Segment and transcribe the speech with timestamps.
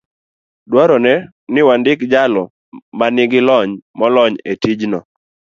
[0.69, 1.15] dwarore
[1.53, 2.43] ni wandik jalo
[2.99, 4.99] man gi lony molony e tijno.